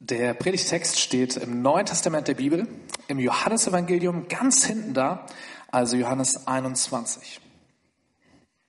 [0.00, 2.68] Der Predigtext steht im Neuen Testament der Bibel,
[3.08, 5.26] im Johannesevangelium ganz hinten da,
[5.72, 7.40] also Johannes 21.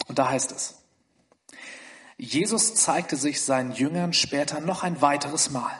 [0.07, 0.79] Und da heißt es,
[2.17, 5.71] Jesus zeigte sich seinen Jüngern später noch ein weiteres Mal.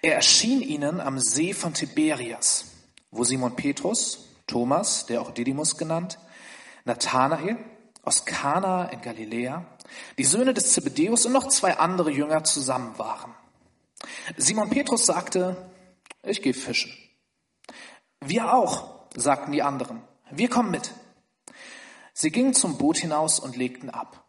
[0.00, 2.66] Er erschien ihnen am See von Tiberias,
[3.10, 6.20] wo Simon Petrus, Thomas, der auch Didymus genannt,
[6.84, 7.58] Nathanael
[8.04, 9.66] aus Kana in Galiläa,
[10.18, 13.34] die Söhne des Zebedeus und noch zwei andere Jünger zusammen waren.
[14.36, 15.70] Simon Petrus sagte,
[16.22, 16.92] ich gehe fischen.
[18.20, 20.02] Wir auch, sagten die anderen.
[20.30, 20.92] Wir kommen mit.
[22.12, 24.24] Sie gingen zum Boot hinaus und legten ab.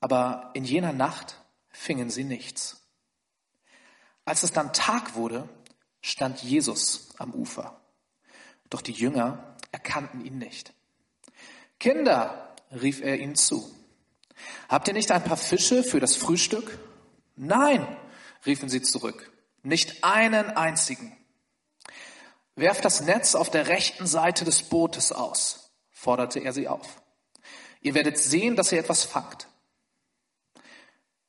[0.00, 2.82] Aber in jener Nacht fingen sie nichts.
[4.24, 5.48] Als es dann Tag wurde,
[6.02, 7.80] stand Jesus am Ufer.
[8.68, 10.74] Doch die Jünger erkannten ihn nicht.
[11.78, 13.70] Kinder, rief er ihnen zu,
[14.68, 16.78] habt ihr nicht ein paar Fische für das Frühstück?
[17.36, 17.86] Nein,
[18.44, 19.32] riefen sie zurück.
[19.62, 21.16] Nicht einen einzigen.
[22.54, 27.02] Werft das Netz auf der rechten Seite des Bootes aus, forderte er sie auf.
[27.80, 29.48] Ihr werdet sehen, dass ihr etwas fangt.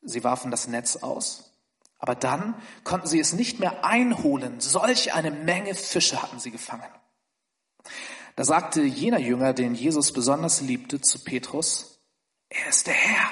[0.02, 1.52] Sie warfen das Netz aus,
[1.99, 4.61] aber dann konnten sie es nicht mehr einholen.
[4.61, 6.89] Solch eine Menge Fische hatten sie gefangen.
[8.38, 11.99] Da sagte jener Jünger, den Jesus besonders liebte, zu Petrus,
[12.49, 13.30] er ist der Herr.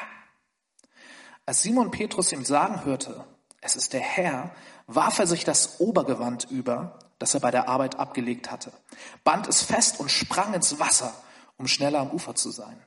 [1.45, 3.25] Als Simon Petrus ihm sagen hörte,
[3.65, 4.51] es ist der Herr,
[4.87, 8.71] warf er sich das Obergewand über, das er bei der Arbeit abgelegt hatte,
[9.23, 11.13] band es fest und sprang ins Wasser,
[11.57, 12.79] um schneller am Ufer zu sein.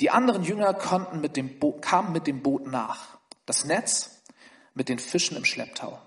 [0.00, 4.22] Die anderen Jünger konnten mit dem Bo kamen mit dem Boot nach, das Netz
[4.74, 6.00] mit den Fischen im Schlepptau.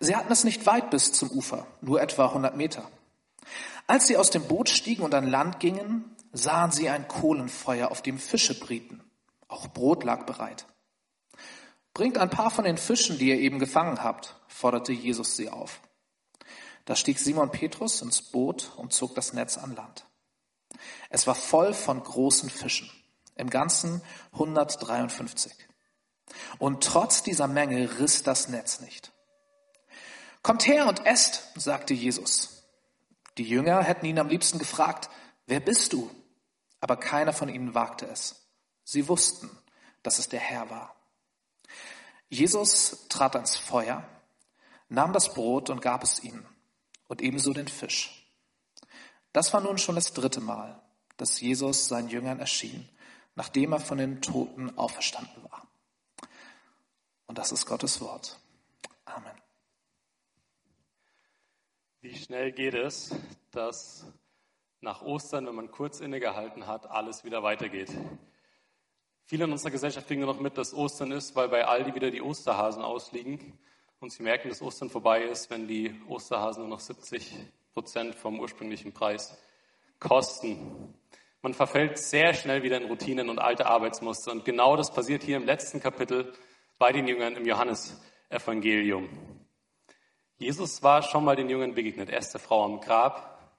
[0.00, 2.88] Sie hatten es nicht weit bis zum Ufer, nur etwa 100 Meter.
[3.86, 8.00] Als sie aus dem Boot stiegen und an Land gingen, sahen sie ein Kohlenfeuer, auf
[8.00, 9.02] dem Fische brieten.
[9.48, 10.66] Auch Brot lag bereit.
[11.94, 15.80] Bringt ein paar von den Fischen, die ihr eben gefangen habt, forderte Jesus sie auf.
[16.84, 20.04] Da stieg Simon Petrus ins Boot und zog das Netz an Land.
[21.08, 22.90] Es war voll von großen Fischen,
[23.36, 24.02] im Ganzen
[24.32, 25.52] 153.
[26.58, 29.12] Und trotz dieser Menge riss das Netz nicht.
[30.42, 32.64] Kommt her und esst, sagte Jesus.
[33.38, 35.10] Die Jünger hätten ihn am liebsten gefragt,
[35.46, 36.10] wer bist du?
[36.80, 38.48] Aber keiner von ihnen wagte es.
[38.82, 39.48] Sie wussten,
[40.02, 40.93] dass es der Herr war.
[42.34, 44.02] Jesus trat ans Feuer,
[44.88, 46.44] nahm das Brot und gab es ihnen
[47.06, 48.28] und ebenso den Fisch.
[49.32, 50.82] Das war nun schon das dritte Mal,
[51.16, 52.88] dass Jesus seinen Jüngern erschien,
[53.36, 55.66] nachdem er von den Toten auferstanden war.
[57.26, 58.40] Und das ist Gottes Wort.
[59.04, 59.40] Amen.
[62.00, 63.14] Wie schnell geht es,
[63.52, 64.06] dass
[64.80, 67.92] nach Ostern, wenn man kurz innegehalten hat, alles wieder weitergeht?
[69.26, 72.10] Viele in unserer Gesellschaft kriegen nur noch mit, dass Ostern ist, weil bei Aldi wieder
[72.10, 73.58] die Osterhasen ausliegen.
[73.98, 77.34] Und sie merken, dass Ostern vorbei ist, wenn die Osterhasen nur noch 70
[77.72, 79.38] Prozent vom ursprünglichen Preis
[79.98, 80.94] kosten.
[81.40, 84.30] Man verfällt sehr schnell wieder in Routinen und alte Arbeitsmuster.
[84.30, 86.34] Und genau das passiert hier im letzten Kapitel
[86.78, 89.08] bei den Jüngern im Johannesevangelium.
[90.36, 92.10] Jesus war schon mal den Jüngern begegnet.
[92.10, 93.56] Erst der Frau am Grab,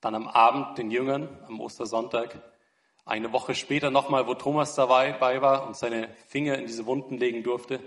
[0.00, 2.40] dann am Abend den Jüngern am Ostersonntag
[3.04, 7.42] eine Woche später nochmal, wo Thomas dabei war und seine Finger in diese Wunden legen
[7.42, 7.80] durfte.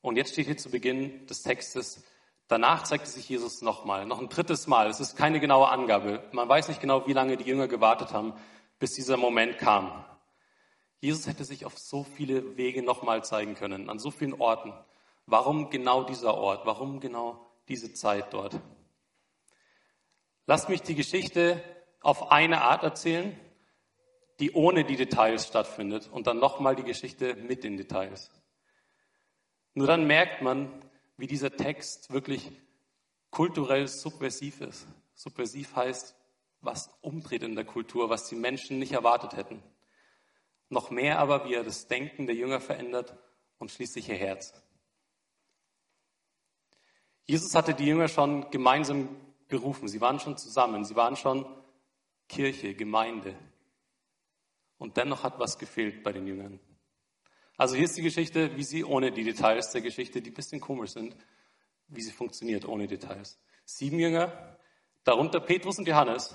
[0.00, 2.04] Und jetzt steht hier zu Beginn des Textes,
[2.48, 4.88] danach zeigte sich Jesus nochmal, noch ein drittes Mal.
[4.88, 6.24] Es ist keine genaue Angabe.
[6.32, 8.32] Man weiß nicht genau, wie lange die Jünger gewartet haben,
[8.78, 10.04] bis dieser Moment kam.
[11.00, 14.72] Jesus hätte sich auf so viele Wege nochmal zeigen können, an so vielen Orten.
[15.26, 16.64] Warum genau dieser Ort?
[16.64, 18.58] Warum genau diese Zeit dort?
[20.46, 21.62] Lasst mich die Geschichte
[22.00, 23.38] auf eine Art erzählen
[24.42, 28.28] die ohne die Details stattfindet und dann nochmal die Geschichte mit den Details.
[29.72, 30.68] Nur dann merkt man,
[31.16, 32.50] wie dieser Text wirklich
[33.30, 34.88] kulturell subversiv ist.
[35.14, 36.16] Subversiv heißt,
[36.60, 39.62] was umdreht in der Kultur, was die Menschen nicht erwartet hätten.
[40.68, 43.14] Noch mehr aber, wie er das Denken der Jünger verändert
[43.58, 44.60] und schließlich ihr Herz.
[47.26, 49.08] Jesus hatte die Jünger schon gemeinsam
[49.46, 49.86] berufen.
[49.86, 50.84] Sie waren schon zusammen.
[50.84, 51.46] Sie waren schon
[52.28, 53.36] Kirche, Gemeinde.
[54.82, 56.58] Und dennoch hat was gefehlt bei den Jüngern.
[57.56, 60.60] Also hier ist die Geschichte, wie sie ohne die Details der Geschichte, die ein bisschen
[60.60, 61.14] komisch sind,
[61.86, 63.38] wie sie funktioniert ohne Details.
[63.64, 64.58] Sieben Jünger,
[65.04, 66.34] darunter Petrus und Johannes,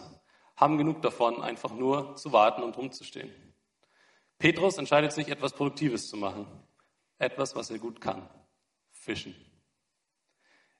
[0.55, 3.29] haben genug davon, einfach nur zu warten und rumzustehen.
[4.37, 6.47] Petrus entscheidet sich, etwas Produktives zu machen.
[7.17, 8.29] Etwas, was er gut kann.
[8.93, 9.35] Fischen.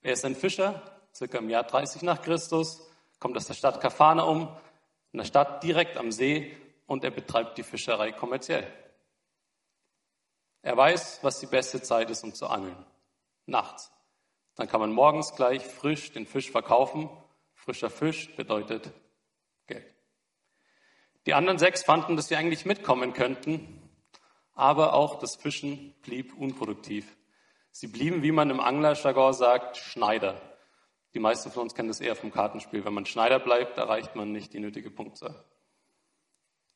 [0.00, 2.88] Er ist ein Fischer, circa im Jahr 30 nach Christus,
[3.18, 4.56] kommt aus der Stadt Kafana um,
[5.12, 6.56] in der Stadt direkt am See
[6.88, 8.66] und er betreibt die Fischerei kommerziell.
[10.62, 12.84] Er weiß, was die beste Zeit ist, um zu angeln.
[13.46, 13.92] nachts.
[14.56, 17.08] Dann kann man morgens gleich frisch den Fisch verkaufen.
[17.54, 18.90] Frischer Fisch bedeutet
[19.66, 19.86] Geld.
[21.24, 23.90] Die anderen sechs fanden, dass sie eigentlich mitkommen könnten,
[24.52, 27.16] aber auch das Fischen blieb unproduktiv.
[27.70, 30.40] Sie blieben, wie man im Anglerjargon sagt, Schneider.
[31.14, 32.84] Die meisten von uns kennen das eher vom Kartenspiel.
[32.84, 35.44] Wenn man Schneider bleibt, erreicht man nicht die nötige Punktzahl.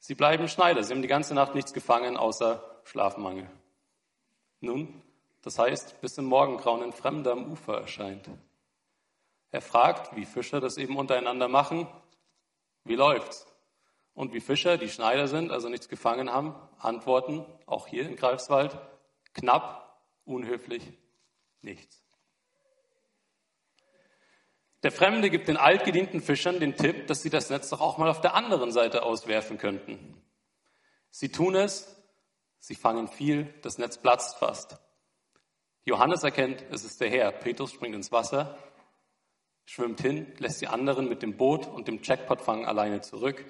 [0.04, 0.82] Sie bleiben Schneider.
[0.82, 3.49] Sie haben die ganze Nacht nichts gefangen, außer Schlafmangel.
[4.58, 5.00] Nun,
[5.43, 8.28] das heißt, bis im Morgengrauen ein Fremder am Ufer erscheint.
[9.52, 11.87] Er fragt, wie Fischer das eben untereinander machen,
[12.82, 13.46] wie läuft's?
[14.12, 18.76] Und wie Fischer, die Schneider sind, also nichts gefangen haben, antworten, auch hier in Greifswald,
[19.34, 20.82] knapp, unhöflich,
[21.60, 22.01] nichts.
[24.82, 28.11] Der Fremde gibt den altgedienten Fischern den Tipp, dass sie das Netz doch auch mal
[28.11, 30.20] auf der anderen Seite auswerfen könnten.
[31.11, 31.96] Sie tun es,
[32.58, 34.79] sie fangen viel, das Netz platzt fast.
[35.84, 37.31] Johannes erkennt, es ist der Herr.
[37.31, 38.58] Petrus springt ins Wasser,
[39.67, 43.44] schwimmt hin, lässt die anderen mit dem Boot und dem Jackpot-Fang alleine zurück.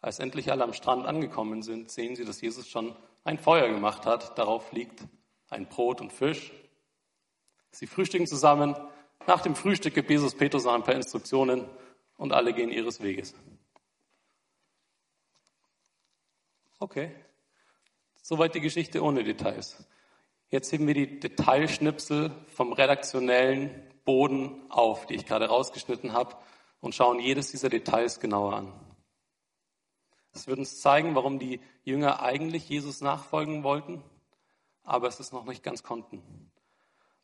[0.00, 4.06] Als endlich alle am Strand angekommen sind, sehen sie, dass Jesus schon ein Feuer gemacht
[4.06, 4.38] hat.
[4.38, 5.02] Darauf liegt
[5.50, 6.52] ein Brot und Fisch.
[7.72, 8.76] Sie frühstücken zusammen.
[9.28, 11.66] Nach dem Frühstück gibt Jesus Petrus noch ein paar Instruktionen
[12.16, 13.34] und alle gehen ihres Weges.
[16.78, 17.14] Okay,
[18.22, 19.84] soweit die Geschichte ohne Details.
[20.48, 26.34] Jetzt heben wir die Detailschnipsel vom redaktionellen Boden auf, die ich gerade rausgeschnitten habe,
[26.80, 28.72] und schauen jedes dieser Details genauer an.
[30.32, 34.02] Es wird uns zeigen, warum die Jünger eigentlich Jesus nachfolgen wollten,
[34.84, 36.50] aber es ist noch nicht ganz konnten,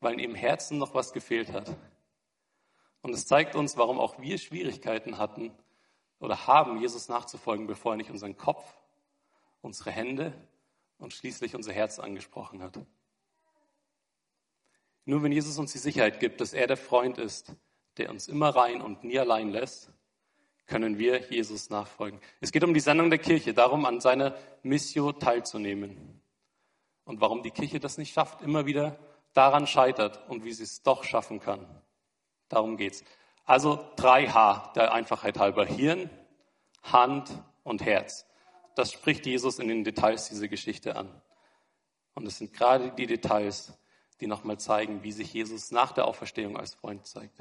[0.00, 1.75] weil in ihrem Herzen noch was gefehlt hat.
[3.05, 5.53] Und es zeigt uns, warum auch wir Schwierigkeiten hatten
[6.21, 8.65] oder haben, Jesus nachzufolgen, bevor er nicht unseren Kopf,
[9.61, 10.33] unsere Hände
[10.97, 12.81] und schließlich unser Herz angesprochen hat.
[15.05, 17.55] Nur wenn Jesus uns die Sicherheit gibt, dass er der Freund ist,
[17.99, 19.93] der uns immer rein und nie allein lässt,
[20.65, 22.19] können wir Jesus nachfolgen.
[22.41, 26.23] Es geht um die Sendung der Kirche, darum, an seiner Mission teilzunehmen.
[27.05, 28.99] Und warum die Kirche das nicht schafft, immer wieder
[29.35, 31.67] daran scheitert und wie sie es doch schaffen kann.
[32.49, 33.05] Darum geht's.
[33.44, 35.67] Also 3H der Einfachheit halber.
[35.67, 36.11] Hirn,
[36.82, 37.31] Hand
[37.62, 38.26] und Herz.
[38.75, 41.08] Das spricht Jesus in den Details dieser Geschichte an.
[42.14, 43.73] Und es sind gerade die Details,
[44.20, 47.38] die nochmal zeigen, wie sich Jesus nach der Auferstehung als Freund zeigt.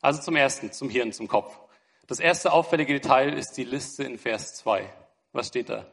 [0.00, 1.58] Also zum Ersten, zum Hirn, zum Kopf.
[2.06, 4.92] Das erste auffällige Detail ist die Liste in Vers 2.
[5.32, 5.86] Was steht da?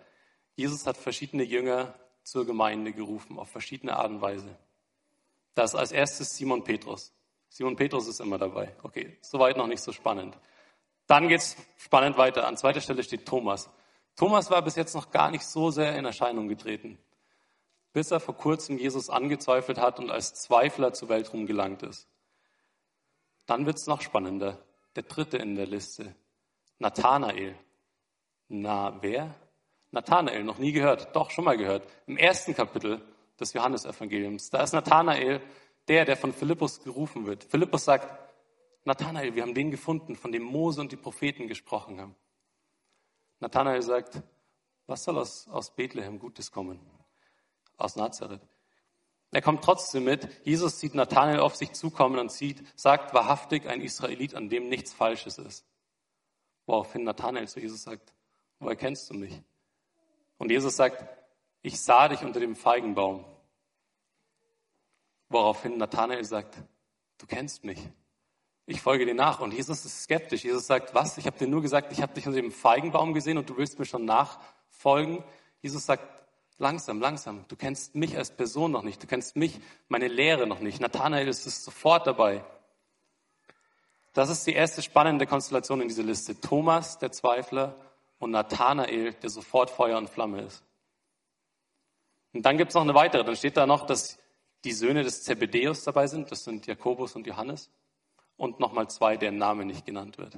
[0.56, 1.94] Jesus hat verschiedene Jünger
[2.24, 4.58] zur Gemeinde gerufen, auf verschiedene Art und Weise.
[5.54, 7.14] Das als erstes Simon Petrus.
[7.50, 8.76] Simon Petrus ist immer dabei.
[8.84, 10.38] Okay, soweit noch nicht so spannend.
[11.08, 12.48] Dann geht's spannend weiter.
[12.48, 13.70] An zweiter Stelle steht Thomas.
[14.16, 16.98] Thomas war bis jetzt noch gar nicht so sehr in Erscheinung getreten
[17.98, 22.08] bis er vor kurzem Jesus angezweifelt hat und als Zweifler zur Weltruhm gelangt ist.
[23.48, 24.60] Dann wird es noch spannender.
[24.96, 26.14] Der dritte in der Liste,
[26.78, 27.56] Nathanael.
[28.50, 29.34] Na, wer?
[29.90, 31.88] Nathanael, noch nie gehört, doch schon mal gehört.
[32.06, 33.02] Im ersten Kapitel
[33.40, 34.52] des Johannesevangeliums.
[34.52, 35.42] Da ist Nathanael
[35.88, 37.44] der, der von Philippus gerufen wird.
[37.44, 38.08] Philippus sagt,
[38.84, 42.16] Nathanael, wir haben den gefunden, von dem Mose und die Propheten gesprochen haben.
[43.40, 44.22] Nathanael sagt,
[44.86, 46.80] was soll aus, aus Bethlehem Gutes kommen?
[47.78, 48.42] aus Nazareth.
[49.32, 50.28] Er kommt trotzdem mit.
[50.46, 54.94] Jesus sieht Nathanael auf sich zukommen und sieht, sagt wahrhaftig ein Israelit, an dem nichts
[54.94, 55.66] Falsches ist.
[56.66, 58.14] Woraufhin Nathanael zu Jesus sagt,
[58.60, 59.42] woher kennst du mich?
[60.38, 61.06] Und Jesus sagt,
[61.62, 63.26] ich sah dich unter dem Feigenbaum.
[65.30, 66.56] Woraufhin Nathanael sagt,
[67.18, 67.80] du kennst mich.
[68.66, 69.40] Ich folge dir nach.
[69.40, 70.44] Und Jesus ist skeptisch.
[70.44, 71.18] Jesus sagt, was?
[71.18, 73.80] Ich habe dir nur gesagt, ich habe dich unter dem Feigenbaum gesehen und du willst
[73.80, 75.24] mir schon nachfolgen.
[75.62, 76.04] Jesus sagt,
[76.60, 77.46] Langsam, langsam.
[77.48, 79.02] Du kennst mich als Person noch nicht.
[79.04, 80.82] Du kennst mich, meine Lehre noch nicht.
[80.82, 82.44] Nathanael ist sofort dabei.
[84.14, 86.40] Das ist die erste spannende Konstellation in dieser Liste.
[86.42, 87.76] Thomas, der Zweifler,
[88.20, 90.64] und Nathanael, der sofort Feuer und Flamme ist.
[92.34, 93.24] Und dann gibt es noch eine weitere.
[93.24, 94.18] Dann steht da noch, dass
[94.68, 96.30] die Söhne des Zebedeus dabei sind.
[96.30, 97.72] Das sind Jakobus und Johannes.
[98.36, 100.38] Und nochmal zwei, deren Name nicht genannt wird.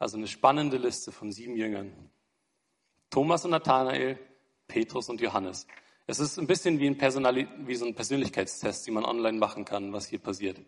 [0.00, 1.92] Also eine spannende Liste von sieben Jüngern.
[3.10, 4.18] Thomas und Nathanael,
[4.66, 5.68] Petrus und Johannes.
[6.08, 6.98] Es ist ein bisschen wie, ein
[7.66, 10.60] wie so ein Persönlichkeitstest, den man online machen kann, was hier passiert.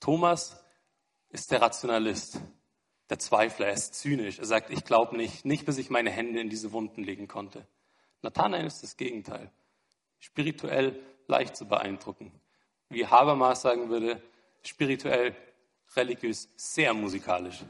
[0.00, 0.60] Thomas
[1.28, 2.40] ist der Rationalist,
[3.10, 4.40] der Zweifler, er ist zynisch.
[4.40, 7.64] Er sagt, ich glaube nicht, nicht bis ich meine Hände in diese Wunden legen konnte.
[8.22, 9.52] Nathanael ist das Gegenteil.
[10.18, 12.32] Spirituell leicht zu beeindrucken.
[12.88, 14.22] Wie Habermas sagen würde,
[14.62, 15.34] spirituell,
[15.96, 17.64] religiös, sehr musikalisch.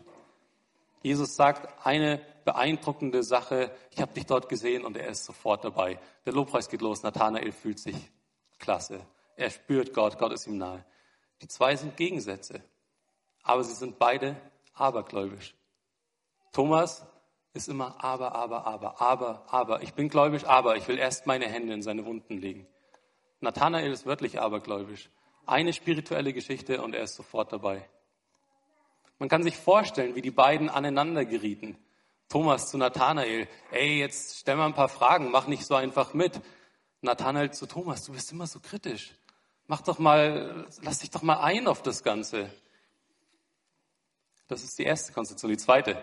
[1.03, 3.71] Jesus sagt eine beeindruckende Sache.
[3.91, 5.99] Ich habe dich dort gesehen und er ist sofort dabei.
[6.25, 7.03] Der Lobpreis geht los.
[7.03, 7.97] Nathanael fühlt sich
[8.59, 9.01] klasse.
[9.37, 10.85] Er spürt Gott, Gott ist ihm nahe.
[11.43, 12.63] Die zwei sind Gegensätze,
[13.43, 14.37] aber sie sind beide
[14.73, 15.55] abergläubisch.
[16.53, 17.05] Thomas
[17.53, 19.83] ist immer aber, aber, aber, aber, aber.
[19.83, 22.67] Ich bin gläubisch, aber ich will erst meine Hände in seine Wunden legen.
[23.45, 25.11] Nathanael ist wörtlich abergläubisch.
[25.47, 27.89] Eine spirituelle Geschichte und er ist sofort dabei.
[29.19, 31.79] Man kann sich vorstellen, wie die beiden aneinander gerieten.
[32.29, 36.41] Thomas zu Nathanael, ey, jetzt stell mal ein paar Fragen, mach nicht so einfach mit.
[37.03, 39.15] Nathanael zu Thomas, du bist immer so kritisch.
[39.67, 42.51] Mach doch mal, lass dich doch mal ein auf das Ganze.
[44.49, 45.51] Das ist die erste Konstellation.
[45.51, 46.03] Die zweite,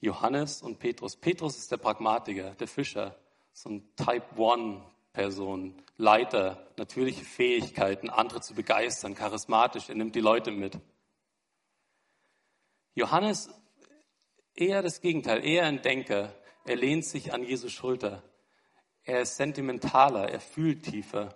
[0.00, 1.16] Johannes und Petrus.
[1.16, 3.16] Petrus ist der Pragmatiker, der Fischer,
[3.52, 3.94] so ein
[5.12, 10.78] Type-One-Person, Leiter, natürliche Fähigkeiten, andere zu begeistern, charismatisch, er nimmt die Leute mit.
[12.94, 13.50] Johannes
[14.54, 16.34] eher das Gegenteil, eher ein Denker.
[16.64, 18.22] Er lehnt sich an Jesus Schulter.
[19.04, 21.34] Er ist sentimentaler, er fühlt tiefer.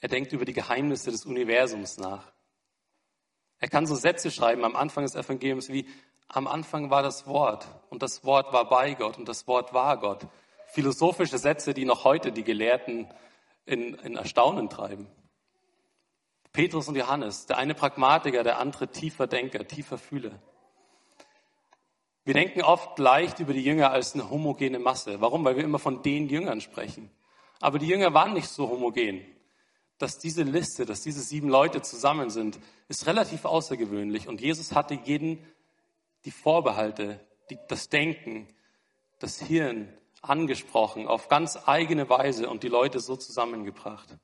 [0.00, 2.32] Er denkt über die Geheimnisse des Universums nach.
[3.58, 5.88] Er kann so Sätze schreiben am Anfang des Evangeliums wie,
[6.28, 9.98] am Anfang war das Wort und das Wort war bei Gott und das Wort war
[9.98, 10.26] Gott.
[10.66, 13.08] Philosophische Sätze, die noch heute die Gelehrten
[13.64, 15.08] in, in Erstaunen treiben.
[16.52, 20.40] Petrus und Johannes, der eine Pragmatiker, der andere tiefer Denker, tiefer Fühler.
[22.24, 25.20] Wir denken oft leicht über die Jünger als eine homogene Masse.
[25.20, 25.44] Warum?
[25.44, 27.10] Weil wir immer von den Jüngern sprechen.
[27.60, 29.24] Aber die Jünger waren nicht so homogen.
[29.98, 32.58] Dass diese Liste, dass diese sieben Leute zusammen sind,
[32.88, 34.26] ist relativ außergewöhnlich.
[34.26, 35.38] Und Jesus hatte jeden
[36.24, 38.48] die Vorbehalte, die, das Denken,
[39.20, 39.88] das Hirn
[40.28, 44.16] angesprochen auf ganz eigene Weise und die Leute so zusammengebracht.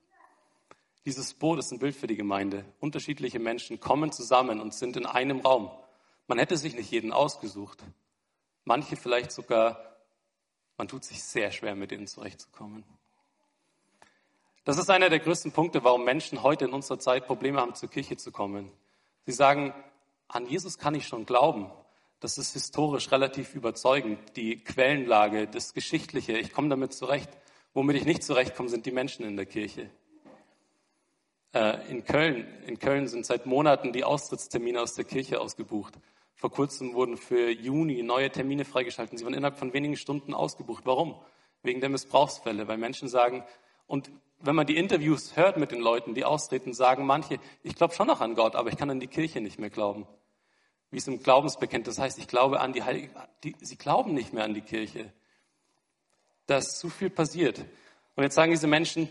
[1.05, 2.65] Dieses Boot ist ein Bild für die Gemeinde.
[2.79, 5.71] Unterschiedliche Menschen kommen zusammen und sind in einem Raum.
[6.29, 7.83] Man hätte sich nicht jeden ausgesucht.
[8.65, 9.97] Manche vielleicht sogar,
[10.77, 12.85] man tut sich sehr schwer, mit ihnen zurechtzukommen.
[14.65, 17.91] Das ist einer der größten Punkte, warum Menschen heute in unserer Zeit Probleme haben, zur
[17.91, 18.71] Kirche zu kommen.
[19.27, 19.75] Sie sagen,
[20.29, 21.71] an Jesus kann ich schon glauben.
[22.23, 24.37] Das ist historisch relativ überzeugend.
[24.37, 27.29] Die Quellenlage, das Geschichtliche, ich komme damit zurecht.
[27.75, 29.91] Womit ich nicht zurechtkomme, sind die Menschen in der Kirche.
[31.53, 35.95] Äh, in Köln, in Köln sind seit Monaten die Austrittstermine aus der Kirche ausgebucht.
[36.37, 39.19] Vor kurzem wurden für Juni neue Termine freigeschaltet.
[39.19, 40.87] Sie wurden innerhalb von wenigen Stunden ausgebucht.
[40.87, 41.17] Warum?
[41.65, 43.43] Wegen der Missbrauchsfälle, weil Menschen sagen,
[43.89, 47.95] und wenn man die Interviews hört mit den Leuten, die austreten, sagen manche, ich glaube
[47.95, 50.07] schon noch an Gott, aber ich kann an die Kirche nicht mehr glauben.
[50.93, 53.09] Wie es im Glaubensbekenntnis heißt, ich glaube an die Heilige,
[53.43, 55.11] die, sie glauben nicht mehr an die Kirche.
[56.47, 57.65] Da ist zu viel passiert.
[58.15, 59.09] Und jetzt sagen diese Menschen,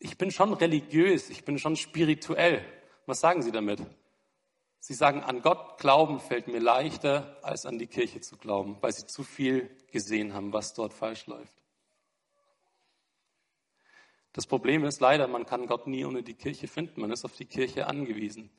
[0.00, 2.60] ich bin schon religiös, ich bin schon spirituell.
[3.06, 3.80] Was sagen sie damit?
[4.80, 8.92] Sie sagen, an Gott glauben fällt mir leichter, als an die Kirche zu glauben, weil
[8.92, 11.54] sie zu viel gesehen haben, was dort falsch läuft.
[14.32, 17.00] Das Problem ist leider, man kann Gott nie ohne die Kirche finden.
[17.00, 18.50] Man ist auf die Kirche angewiesen.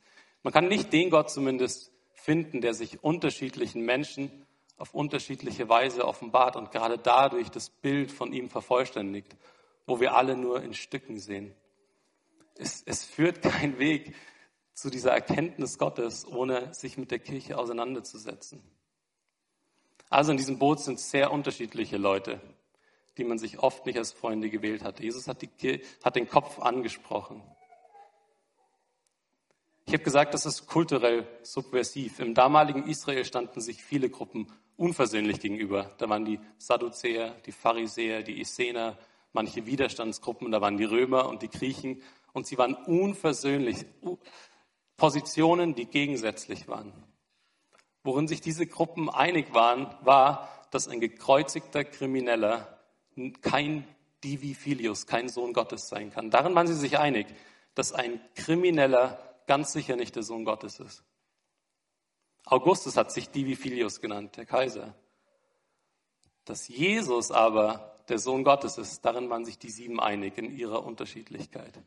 [0.44, 1.92] Man kann nicht den Gott zumindest
[2.27, 4.29] finden, der sich unterschiedlichen Menschen
[4.77, 9.38] auf unterschiedliche Weise offenbart und gerade dadurch das Bild von ihm vervollständigt,
[9.86, 11.55] wo wir alle nur in Stücken sehen.
[12.55, 14.13] Es, es führt kein Weg
[14.74, 18.62] zu dieser Erkenntnis Gottes, ohne sich mit der Kirche auseinanderzusetzen.
[20.10, 22.41] Also in diesem Boot sind sehr unterschiedliche Leute
[23.17, 25.00] die man sich oft nicht als Freunde gewählt hat.
[25.00, 27.41] Jesus hat, die, hat den Kopf angesprochen.
[29.88, 32.20] Ich habe gesagt, das ist kulturell subversiv.
[32.20, 35.96] Im damaligen Israel standen sich viele Gruppen unversöhnlich gegenüber.
[35.98, 38.98] Da waren die Sadduzäer, die Pharisäer, die Essener,
[39.32, 42.01] manche Widerstandsgruppen, da waren die Römer und die Griechen
[42.34, 43.86] und sie waren unversöhnlich.
[44.98, 46.91] Positionen, die gegensätzlich waren.
[48.03, 52.77] Worin sich diese Gruppen einig waren, war, dass ein gekreuzigter Krimineller
[53.41, 53.88] kein
[54.22, 56.29] Divi Filius, kein Sohn Gottes sein kann.
[56.29, 57.27] Darin waren sie sich einig,
[57.74, 61.04] dass ein Krimineller ganz sicher nicht der Sohn Gottes ist.
[62.46, 64.94] Augustus hat sich Divi Filius genannt, der Kaiser.
[66.46, 70.86] Dass Jesus aber der Sohn Gottes ist, darin waren sich die sieben einig in ihrer
[70.86, 71.82] Unterschiedlichkeit.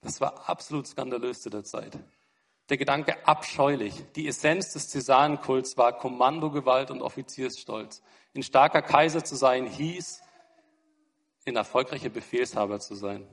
[0.00, 1.98] Das war absolut skandalös zu der Zeit.
[2.70, 4.04] Der Gedanke abscheulich.
[4.16, 8.02] Die Essenz des Cäsarenkults war Kommandogewalt und Offiziersstolz.
[8.34, 10.22] Ein starker Kaiser zu sein hieß,
[11.46, 13.26] ein erfolgreicher Befehlshaber zu sein.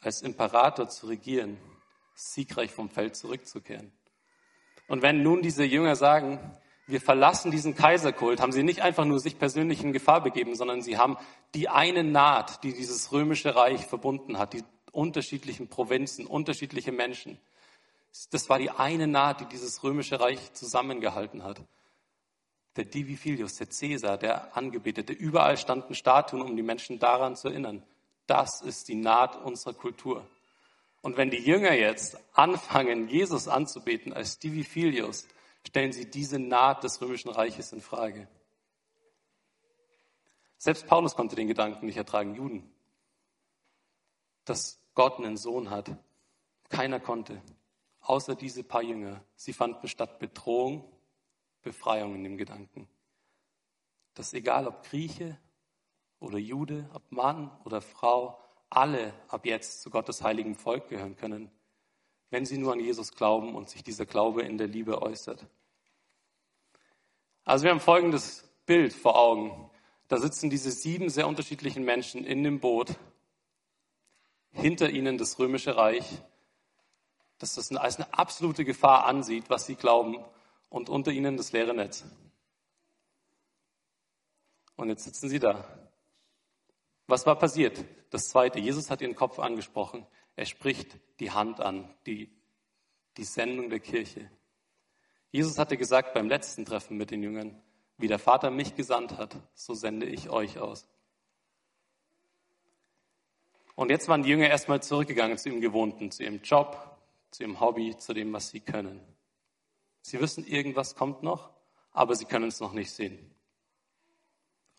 [0.00, 1.58] Als Imperator zu regieren,
[2.14, 3.92] siegreich vom Feld zurückzukehren.
[4.88, 6.38] Und wenn nun diese Jünger sagen,
[6.86, 10.82] wir verlassen diesen Kaiserkult, haben sie nicht einfach nur sich persönlich in Gefahr begeben, sondern
[10.82, 11.16] sie haben
[11.54, 17.38] die eine Naht, die dieses römische Reich verbunden hat, die unterschiedlichen Provinzen, unterschiedliche Menschen.
[18.32, 21.62] Das war die eine Naht, die dieses römische Reich zusammengehalten hat
[22.76, 25.12] der Divi Filius, der Cäsar, der Angebetete.
[25.12, 27.82] Überall standen Statuen, um die Menschen daran zu erinnern.
[28.30, 30.24] Das ist die Naht unserer Kultur.
[31.02, 35.26] Und wenn die Jünger jetzt anfangen, Jesus anzubeten als Divifilius,
[35.66, 38.28] stellen sie diese Naht des römischen Reiches in Frage.
[40.58, 42.72] Selbst Paulus konnte den Gedanken nicht ertragen, Juden,
[44.44, 45.90] dass Gott einen Sohn hat.
[46.68, 47.42] Keiner konnte,
[48.00, 49.24] außer diese paar Jünger.
[49.34, 50.84] Sie fanden statt Bedrohung
[51.62, 52.86] Befreiung in dem Gedanken.
[54.14, 55.36] Dass egal ob Grieche
[56.20, 61.50] oder Jude, ob Mann oder Frau, alle ab jetzt zu Gottes heiligen Volk gehören können,
[62.30, 65.44] wenn sie nur an Jesus glauben und sich dieser Glaube in der Liebe äußert.
[67.44, 69.70] Also wir haben folgendes Bild vor Augen.
[70.06, 72.96] Da sitzen diese sieben sehr unterschiedlichen Menschen in dem Boot,
[74.52, 76.22] hinter ihnen das römische Reich,
[77.38, 80.16] das das als eine absolute Gefahr ansieht, was sie glauben,
[80.68, 82.04] und unter ihnen das leere Netz.
[84.76, 85.79] Und jetzt sitzen sie da.
[87.10, 87.84] Was war passiert?
[88.10, 90.06] Das zweite, Jesus hat ihren Kopf angesprochen.
[90.36, 92.30] Er spricht die Hand an, die,
[93.16, 94.30] die Sendung der Kirche.
[95.32, 97.60] Jesus hatte gesagt beim letzten Treffen mit den Jüngern,
[97.98, 100.86] wie der Vater mich gesandt hat, so sende ich euch aus.
[103.74, 106.96] Und jetzt waren die Jünger erstmal zurückgegangen zu ihrem Gewohnten, zu ihrem Job,
[107.32, 109.00] zu ihrem Hobby, zu dem, was sie können.
[110.02, 111.50] Sie wissen, irgendwas kommt noch,
[111.90, 113.29] aber sie können es noch nicht sehen.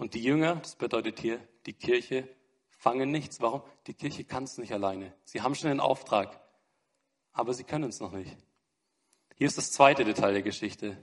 [0.02, 2.28] Und die Jünger, das bedeutet hier die Kirche,
[2.72, 3.40] fangen nichts.
[3.40, 3.62] Warum?
[3.86, 5.14] Die Kirche kann es nicht alleine.
[5.26, 6.42] Sie haben schon einen Auftrag,
[7.34, 8.36] aber sie können es noch nicht.
[9.36, 10.98] Hier ist das zweite Detail der Geschichte.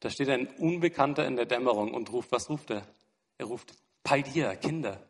[0.00, 2.86] Da steht ein Unbekannter in der Dämmerung und ruft, was ruft er?
[3.38, 5.08] Er ruft Paidia, Kinder.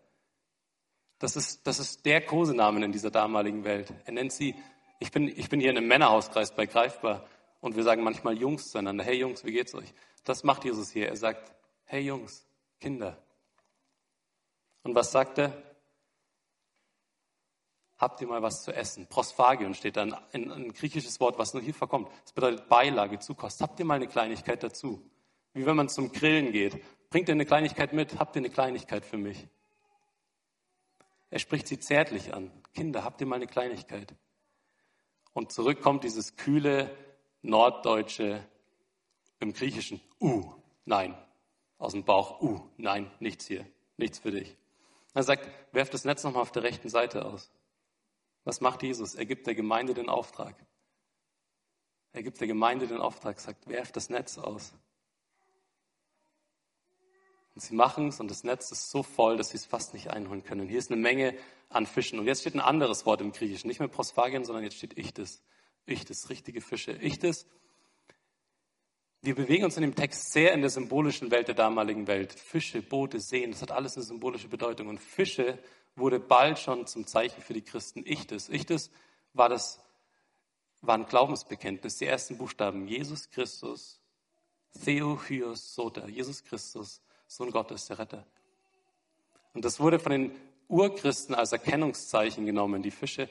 [1.19, 3.93] Das ist, das ist der Kosenamen in dieser damaligen Welt.
[4.05, 4.55] Er nennt sie,
[5.01, 7.27] ich bin, ich bin hier in einem Männerhauskreis bei Greifbar
[7.59, 9.93] und wir sagen manchmal Jungs zueinander, hey Jungs, wie geht's euch?
[10.23, 11.09] Das macht Jesus hier.
[11.09, 11.53] Er sagt,
[11.85, 12.48] hey Jungs,
[12.81, 13.23] Kinder.
[14.83, 15.63] Und was sagt er?
[17.99, 19.09] Habt ihr mal was zu essen?
[19.09, 22.09] Prosphagion steht dann, ein, ein griechisches Wort, was nur hier vorkommt.
[22.23, 23.61] Das bedeutet Beilage, Zukost.
[23.61, 25.03] Habt ihr mal eine Kleinigkeit dazu?
[25.53, 26.81] Wie wenn man zum Grillen geht.
[27.11, 28.19] Bringt ihr eine Kleinigkeit mit?
[28.19, 29.49] Habt ihr eine Kleinigkeit für mich?
[31.31, 32.51] Er spricht sie zärtlich an.
[32.73, 34.15] Kinder, habt ihr mal eine Kleinigkeit?
[35.33, 36.97] Und zurück kommt dieses kühle,
[37.43, 38.47] norddeutsche
[39.41, 40.53] im Griechischen U,
[40.85, 41.17] nein,
[41.79, 44.57] aus dem Bauch U, nein, nichts hier, nichts für dich.
[45.15, 47.51] Er sagt, werf das Netz nochmal auf der rechten Seite aus.
[48.45, 49.15] Was macht Jesus?
[49.15, 50.55] Er gibt der Gemeinde den Auftrag.
[52.13, 54.73] Er gibt der Gemeinde den Auftrag, sagt, werf das Netz aus.
[57.55, 60.11] Und sie machen es und das Netz ist so voll, dass sie es fast nicht
[60.11, 60.69] einholen können.
[60.69, 61.37] Hier ist eine Menge
[61.69, 62.19] an Fischen.
[62.19, 65.43] Und jetzt steht ein anderes Wort im Griechischen, nicht mehr Prosphagen, sondern jetzt steht Ichtes.
[65.85, 66.93] Ichtes, richtige Fische.
[66.93, 67.47] Ichtes.
[69.21, 72.33] Wir bewegen uns in dem Text sehr in der symbolischen Welt der damaligen Welt.
[72.33, 74.87] Fische, Boote, Seen, das hat alles eine symbolische Bedeutung.
[74.89, 75.59] Und Fische
[75.97, 78.07] wurde bald schon zum Zeichen für die Christen.
[78.07, 78.49] Ichtes.
[78.49, 78.91] Ichtes
[79.33, 79.81] war das,
[80.83, 81.99] war ein Glaubensbekenntnis.
[81.99, 82.87] Die ersten Buchstaben.
[82.87, 84.01] Jesus Christus,
[84.85, 86.09] Theohyos Soter.
[86.09, 88.25] Jesus Christus, Sohn Gottes, der Retter.
[89.53, 90.31] Und das wurde von den
[90.69, 92.83] Urchristen als Erkennungszeichen genommen.
[92.83, 93.29] Die Fische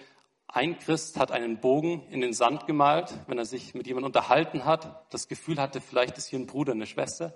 [0.47, 4.65] ein Christ hat einen Bogen in den Sand gemalt, wenn er sich mit jemandem unterhalten
[4.65, 7.33] hat, das Gefühl hatte, vielleicht ist hier ein Bruder, eine Schwester,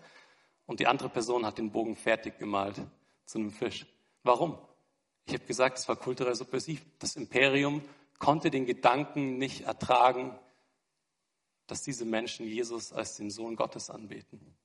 [0.66, 2.82] und die andere Person hat den Bogen fertig gemalt
[3.26, 3.86] zu einem Fisch.
[4.24, 4.58] Warum?
[5.26, 6.86] Ich habe gesagt, es war kulturell subversiv.
[7.00, 7.82] Das Imperium
[8.20, 10.38] konnte den Gedanken nicht ertragen,
[11.68, 14.56] dass diese Menschen Jesus als den Sohn Gottes anbeten.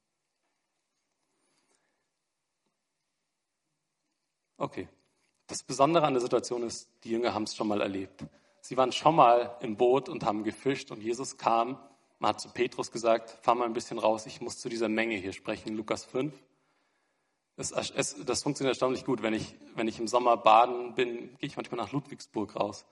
[4.59, 4.89] Okay,
[5.47, 8.25] das Besondere an der Situation ist, die Jünger haben es schon mal erlebt.
[8.61, 11.79] Sie waren schon mal im Boot und haben gefischt und Jesus kam.
[12.19, 15.17] Man hat zu Petrus gesagt, fahr mal ein bisschen raus, ich muss zu dieser Menge
[15.17, 16.35] hier sprechen, Lukas 5.
[17.59, 19.23] Es, es, das funktioniert erstaunlich gut.
[19.23, 22.85] Wenn ich, wenn ich im Sommer baden bin, gehe ich manchmal nach Ludwigsburg raus.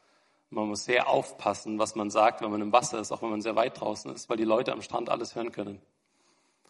[0.50, 3.42] Man muss sehr aufpassen, was man sagt, wenn man im Wasser ist, auch wenn man
[3.42, 5.80] sehr weit draußen ist, weil die Leute am Strand alles hören können.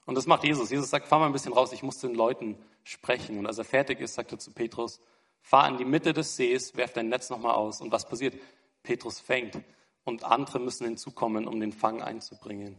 [0.07, 0.71] Und das macht Jesus.
[0.71, 3.39] Jesus sagt, fahr mal ein bisschen raus, ich muss den Leuten sprechen.
[3.39, 5.01] Und als er fertig ist, sagt er zu Petrus,
[5.45, 7.83] Fahr in die Mitte des Sees, werf dein Netz nochmal aus.
[7.83, 8.35] Und was passiert?
[8.83, 9.61] Petrus fängt
[10.03, 12.75] und andere müssen hinzukommen, um den Fang einzubringen.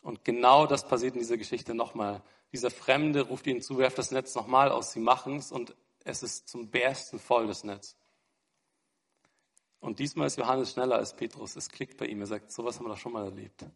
[0.00, 2.22] Und genau das passiert in dieser Geschichte nochmal.
[2.52, 4.92] Dieser Fremde ruft ihnen zu, werft das Netz nochmal aus.
[4.92, 7.96] Sie machen es und es ist zum Bersten voll, das Netz.
[9.80, 11.54] Und diesmal ist Johannes schneller als Petrus.
[11.54, 12.22] Es klickt bei ihm.
[12.22, 13.66] Er sagt, sowas haben wir doch schon mal erlebt.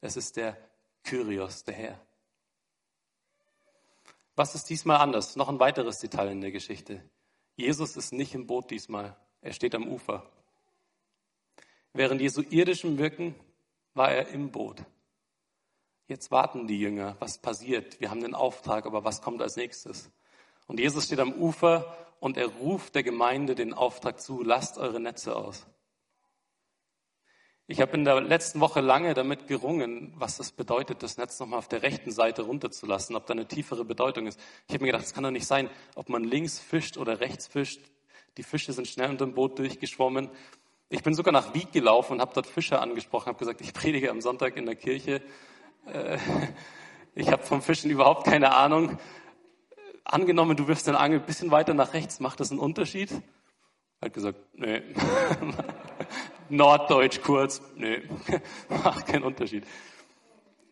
[0.00, 0.56] Es ist der
[1.04, 2.00] Kyrios, der Herr.
[4.34, 5.36] Was ist diesmal anders?
[5.36, 7.02] Noch ein weiteres Detail in der Geschichte.
[7.56, 9.16] Jesus ist nicht im Boot diesmal.
[9.42, 10.30] Er steht am Ufer.
[11.92, 13.34] Während Jesu irdischem Wirken
[13.94, 14.84] war er im Boot.
[16.08, 18.00] Jetzt warten die Jünger, was passiert.
[18.00, 20.10] Wir haben den Auftrag, aber was kommt als nächstes?
[20.66, 25.00] Und Jesus steht am Ufer und er ruft der Gemeinde den Auftrag zu, lasst eure
[25.00, 25.66] Netze aus.
[27.72, 31.58] Ich habe in der letzten Woche lange damit gerungen, was das bedeutet, das Netz nochmal
[31.58, 34.38] auf der rechten Seite runterzulassen, ob da eine tiefere Bedeutung ist.
[34.68, 37.46] Ich habe mir gedacht, es kann doch nicht sein, ob man links fischt oder rechts
[37.46, 37.80] fischt.
[38.36, 40.28] Die Fische sind schnell unter dem Boot durchgeschwommen.
[40.90, 44.10] Ich bin sogar nach Wieg gelaufen und habe dort Fischer angesprochen, habe gesagt, ich predige
[44.10, 45.22] am Sonntag in der Kirche.
[45.86, 46.18] Äh,
[47.14, 48.98] ich habe vom Fischen überhaupt keine Ahnung.
[50.04, 53.08] Angenommen, du wirfst den Angel ein bisschen weiter nach rechts, macht das einen Unterschied?
[54.02, 54.82] Hat gesagt, nee.
[56.48, 58.02] Norddeutsch kurz, nee,
[58.68, 59.64] macht keinen Unterschied.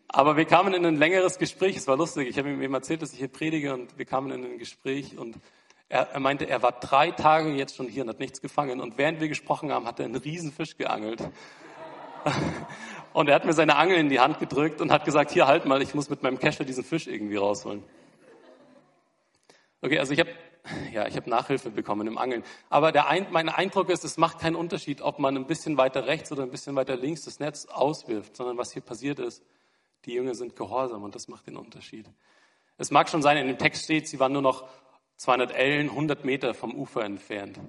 [0.08, 2.28] Aber wir kamen in ein längeres Gespräch, es war lustig.
[2.28, 5.36] Ich habe ihm erzählt, dass ich hier predige und wir kamen in ein Gespräch und
[5.88, 8.80] er, er, meinte, er war drei Tage jetzt schon hier und hat nichts gefangen.
[8.80, 11.22] Und während wir gesprochen haben, hat er einen riesen Fisch geangelt.
[13.12, 15.64] Und er hat mir seine Angel in die Hand gedrückt und hat gesagt, hier halt
[15.64, 17.82] mal, ich muss mit meinem Kescher diesen Fisch irgendwie rausholen.
[19.80, 20.30] Okay, also ich habe
[20.92, 22.44] ja, ich habe Nachhilfe bekommen im Angeln.
[22.68, 26.06] Aber der ein, mein Eindruck ist, es macht keinen Unterschied, ob man ein bisschen weiter
[26.06, 29.42] rechts oder ein bisschen weiter links das Netz auswirft, sondern was hier passiert ist,
[30.04, 32.06] die Jünger sind gehorsam und das macht den Unterschied.
[32.78, 34.68] Es mag schon sein, in dem Text steht, sie waren nur noch
[35.16, 37.60] 200 Ellen, 100 Meter vom Ufer entfernt.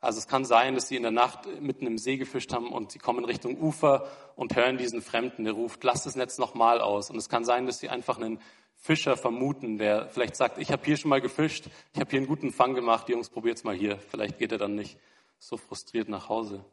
[0.00, 2.90] Also es kann sein, dass sie in der Nacht mitten im See gefischt haben und
[2.90, 7.08] sie kommen Richtung Ufer und hören diesen Fremden, der ruft, lass das Netz nochmal aus.
[7.08, 8.40] Und es kann sein, dass sie einfach einen
[8.82, 12.26] Fischer vermuten, der vielleicht sagt, ich habe hier schon mal gefischt, ich habe hier einen
[12.26, 13.96] guten Fang gemacht, Jungs, probiert's mal hier.
[13.96, 14.98] Vielleicht geht er dann nicht
[15.38, 16.64] so frustriert nach Hause.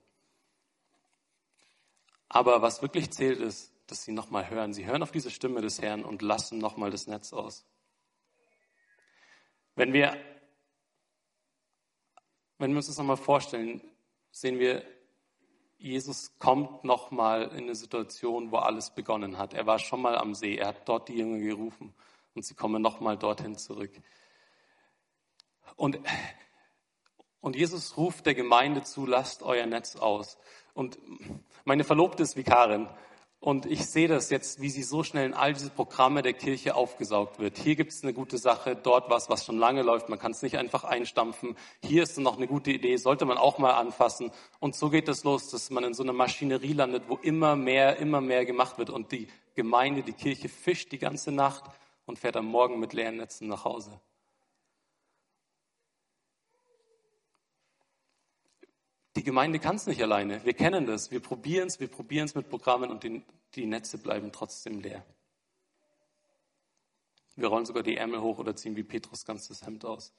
[2.28, 4.74] Aber was wirklich zählt ist, dass sie nochmal hören.
[4.74, 7.64] Sie hören auf diese Stimme des Herrn und lassen nochmal das Netz aus.
[9.76, 10.18] Wenn wir,
[12.58, 13.82] wenn wir uns das nochmal vorstellen,
[14.32, 14.84] sehen wir,
[15.82, 19.54] Jesus kommt nochmal in eine Situation, wo alles begonnen hat.
[19.54, 21.94] Er war schon mal am See, er hat dort die Jünger gerufen
[22.36, 23.92] und sie kommen nochmal dorthin zurück.
[25.78, 25.98] Und,
[27.40, 30.38] und Jesus ruft der Gemeinde zu, lasst euer Netz aus.
[30.74, 31.00] Und
[31.64, 32.90] meine Verlobte ist Vikarin
[33.42, 36.76] und ich sehe das jetzt, wie sie so schnell in all diese Programme der Kirche
[36.76, 37.58] aufgesaugt wird.
[37.58, 40.10] Hier gibt es eine gute Sache, dort was, was schon lange läuft.
[40.10, 41.56] Man kann es nicht einfach einstampfen.
[41.82, 44.32] Hier ist noch eine gute Idee, sollte man auch mal anfassen.
[44.60, 47.98] Und so geht es los, dass man in so einer Maschinerie landet, wo immer mehr,
[47.98, 48.90] immer mehr gemacht wird.
[48.90, 51.64] Und die Gemeinde, die Kirche fischt die ganze Nacht
[52.06, 54.02] und fährt am Morgen mit leeren Netzen nach Hause.
[59.20, 60.46] Die Gemeinde kann es nicht alleine.
[60.46, 61.12] Wir kennen das.
[61.12, 63.22] Wir probieren es, wir probieren es mit Programmen und die,
[63.54, 65.06] die Netze bleiben trotzdem leer.
[67.36, 70.14] Wir rollen sogar die Ärmel hoch oder ziehen wie Petrus ganz das Hemd aus.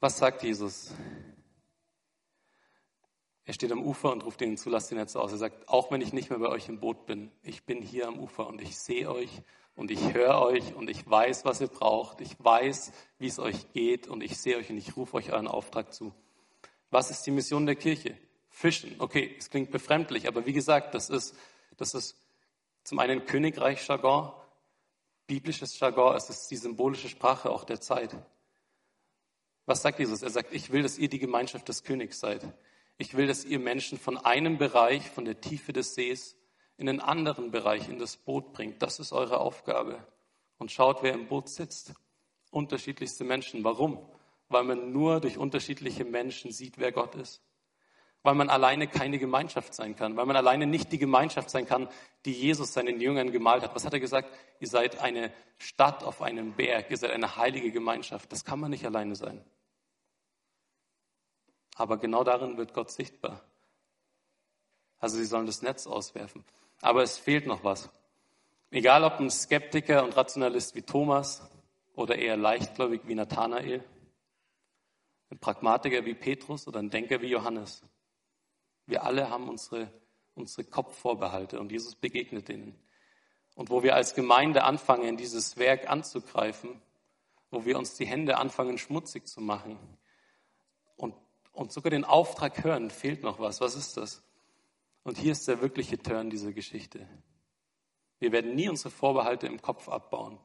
[0.00, 0.92] Was sagt Jesus?
[3.44, 5.30] Er steht am Ufer und ruft ihnen zu, lasst die Netze aus.
[5.30, 8.08] Er sagt, auch wenn ich nicht mehr bei euch im Boot bin, ich bin hier
[8.08, 9.30] am Ufer und ich sehe euch
[9.78, 12.20] und ich höre euch und ich weiß, was ihr braucht.
[12.20, 15.46] Ich weiß, wie es euch geht und ich sehe euch und ich rufe euch euren
[15.46, 16.12] Auftrag zu.
[16.90, 18.18] Was ist die Mission der Kirche?
[18.48, 18.96] Fischen.
[18.98, 21.36] Okay, es klingt befremdlich, aber wie gesagt, das ist,
[21.76, 22.16] das ist
[22.82, 24.32] zum einen Königreich-Jargon,
[25.28, 28.16] biblisches Jargon, es ist die symbolische Sprache auch der Zeit.
[29.64, 30.22] Was sagt Jesus?
[30.22, 32.42] Er sagt, ich will, dass ihr die Gemeinschaft des Königs seid.
[32.96, 36.34] Ich will, dass ihr Menschen von einem Bereich, von der Tiefe des Sees,
[36.78, 38.80] in einen anderen Bereich, in das Boot bringt.
[38.82, 39.98] Das ist eure Aufgabe.
[40.58, 41.92] Und schaut, wer im Boot sitzt.
[42.50, 43.64] Unterschiedlichste Menschen.
[43.64, 44.08] Warum?
[44.48, 47.42] Weil man nur durch unterschiedliche Menschen sieht, wer Gott ist.
[48.22, 50.16] Weil man alleine keine Gemeinschaft sein kann.
[50.16, 51.88] Weil man alleine nicht die Gemeinschaft sein kann,
[52.24, 53.74] die Jesus seinen Jüngern gemalt hat.
[53.74, 54.32] Was hat er gesagt?
[54.60, 56.90] Ihr seid eine Stadt auf einem Berg.
[56.90, 58.30] Ihr seid eine heilige Gemeinschaft.
[58.32, 59.44] Das kann man nicht alleine sein.
[61.74, 63.42] Aber genau darin wird Gott sichtbar.
[65.00, 66.44] Also sie sollen das Netz auswerfen.
[66.80, 67.90] Aber es fehlt noch was.
[68.70, 71.42] Egal ob ein Skeptiker und Rationalist wie Thomas
[71.94, 73.82] oder eher leichtgläubig wie Nathanael,
[75.30, 77.82] ein Pragmatiker wie Petrus oder ein Denker wie Johannes.
[78.86, 79.90] Wir alle haben unsere,
[80.34, 82.78] unsere Kopfvorbehalte und Jesus begegnet ihnen.
[83.54, 86.80] Und wo wir als Gemeinde anfangen, dieses Werk anzugreifen,
[87.50, 89.78] wo wir uns die Hände anfangen schmutzig zu machen
[90.96, 91.14] und,
[91.52, 93.60] und sogar den Auftrag hören, fehlt noch was.
[93.60, 94.22] Was ist das?
[95.08, 97.08] Und hier ist der wirkliche Turn dieser Geschichte.
[98.18, 100.38] Wir werden nie unsere Vorbehalte im Kopf abbauen.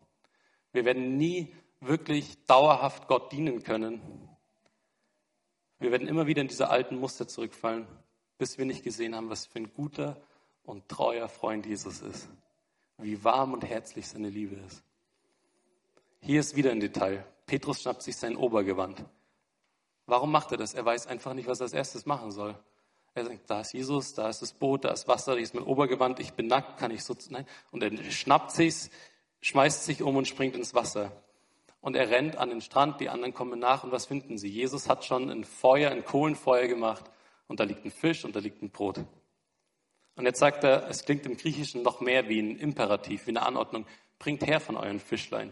[0.72, 4.00] Wir werden nie wirklich dauerhaft Gott dienen können.
[5.80, 7.86] Wir werden immer wieder in diese alten Muster zurückfallen,
[8.38, 10.22] bis wir nicht gesehen haben, was für ein guter
[10.64, 12.30] und treuer Freund Jesus ist.
[13.00, 14.82] Wie warm und herzlich seine Liebe ist.
[16.22, 17.28] Hier ist wieder ein Detail.
[17.48, 19.04] Petrus schnappt sich sein Obergewand.
[20.06, 20.74] Warum macht er das?
[20.74, 22.58] Er weiß einfach nicht, was er als erstes machen soll.
[23.16, 25.64] Er sagt, da ist Jesus, da ist das Boot, da ist Wasser, da ist mein
[25.64, 27.46] Obergewand, ich bin nackt, kann ich so, nein.
[27.72, 28.90] Und er schnappt sich's,
[29.42, 31.12] schmeißt sich um und springt ins Wasser.
[31.80, 34.48] Und er rennt an den Strand, die anderen kommen nach und was finden sie?
[34.48, 37.04] Jesus hat schon ein Feuer, ein Kohlenfeuer gemacht
[37.48, 39.02] und da liegt ein Fisch und da liegt ein Brot.
[40.16, 43.44] Und jetzt sagt er, es klingt im Griechischen noch mehr wie ein Imperativ, wie eine
[43.44, 43.86] Anordnung.
[44.18, 45.52] Bringt her von euren Fischlein.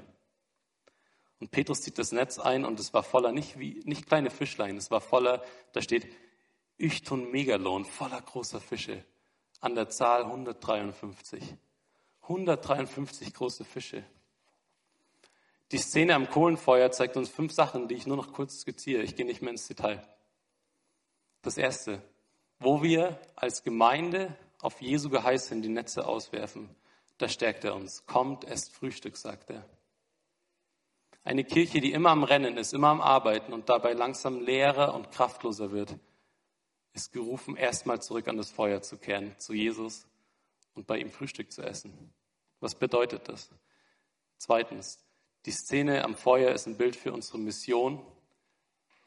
[1.39, 4.77] Und Petrus zieht das Netz ein und es war voller, nicht, wie, nicht kleine Fischlein,
[4.77, 5.43] es war voller,
[5.73, 6.07] da steht
[6.81, 9.03] Ychton Megalon, voller großer Fische.
[9.59, 11.43] An der Zahl 153.
[12.23, 14.03] 153 große Fische.
[15.71, 19.03] Die Szene am Kohlenfeuer zeigt uns fünf Sachen, die ich nur noch kurz skizziere.
[19.03, 20.05] Ich gehe nicht mehr ins Detail.
[21.43, 22.01] Das erste,
[22.59, 26.69] wo wir als Gemeinde auf Jesu Geheiß hin die Netze auswerfen,
[27.17, 28.05] da stärkt er uns.
[28.05, 29.63] Kommt, esst Frühstück, sagt er.
[31.23, 35.11] Eine Kirche, die immer am Rennen ist, immer am Arbeiten und dabei langsam leerer und
[35.11, 35.95] kraftloser wird,
[36.93, 40.07] ist gerufen, erstmal zurück an das Feuer zu kehren, zu Jesus
[40.73, 42.13] und bei ihm Frühstück zu essen.
[42.59, 43.49] Was bedeutet das?
[44.37, 45.03] Zweitens,
[45.45, 48.05] die Szene am Feuer ist ein Bild für unsere Mission,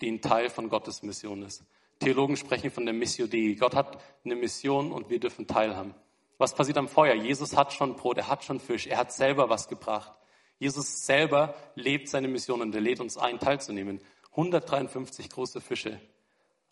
[0.00, 1.64] die ein Teil von Gottes Mission ist.
[2.00, 3.56] Theologen sprechen von der Missio Dei.
[3.58, 5.94] Gott hat eine Mission und wir dürfen teilhaben.
[6.38, 7.14] Was passiert am Feuer?
[7.14, 10.12] Jesus hat schon Brot, er hat schon Fisch, er hat selber was gebracht.
[10.58, 14.00] Jesus selber lebt seine Mission und er lädt uns ein, teilzunehmen.
[14.30, 16.00] 153 große Fische.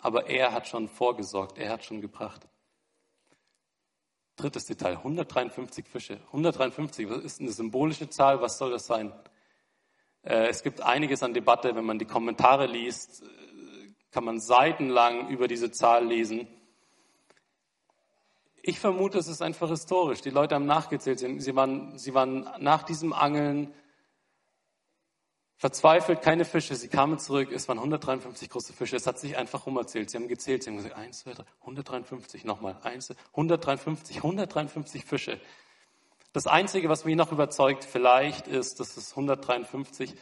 [0.03, 2.49] Aber er hat schon vorgesorgt, er hat schon gebracht.
[4.35, 6.21] Drittes Detail, 153 Fische.
[6.27, 8.41] 153, was ist eine symbolische Zahl?
[8.41, 9.12] Was soll das sein?
[10.25, 13.27] Äh, es gibt einiges an Debatte, wenn man die Kommentare liest, äh,
[14.11, 16.49] kann man seitenlang über diese Zahl lesen.
[18.61, 20.21] Ich vermute, es ist einfach historisch.
[20.21, 21.21] Die Leute haben nachgezählt.
[21.21, 23.73] Sie waren, sie waren nach diesem Angeln
[25.62, 26.75] verzweifelt, keine Fische.
[26.75, 27.53] Sie kamen zurück.
[27.53, 28.96] Es waren 153 große Fische.
[28.96, 30.11] Es hat sich einfach rumerzählt.
[30.11, 30.64] Sie haben gezählt.
[30.64, 35.40] Sie haben gesagt, eins, zwei, drei, 153, nochmal, eins, 153, 153 Fische.
[36.33, 40.16] Das Einzige, was mich noch überzeugt, vielleicht ist, dass es 153,